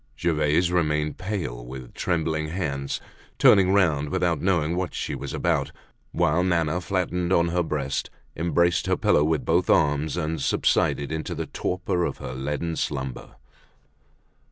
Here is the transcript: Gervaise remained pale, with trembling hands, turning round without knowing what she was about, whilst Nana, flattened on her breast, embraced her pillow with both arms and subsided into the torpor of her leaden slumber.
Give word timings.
Gervaise 0.17 0.71
remained 0.71 1.19
pale, 1.19 1.63
with 1.63 1.93
trembling 1.93 2.47
hands, 2.47 2.99
turning 3.37 3.71
round 3.71 4.09
without 4.09 4.41
knowing 4.41 4.75
what 4.75 4.95
she 4.95 5.13
was 5.13 5.31
about, 5.31 5.71
whilst 6.11 6.47
Nana, 6.47 6.81
flattened 6.81 7.31
on 7.31 7.49
her 7.49 7.61
breast, 7.61 8.09
embraced 8.35 8.87
her 8.87 8.97
pillow 8.97 9.23
with 9.23 9.45
both 9.45 9.69
arms 9.69 10.17
and 10.17 10.41
subsided 10.41 11.11
into 11.11 11.35
the 11.35 11.45
torpor 11.45 12.03
of 12.03 12.17
her 12.17 12.33
leaden 12.33 12.75
slumber. 12.75 13.35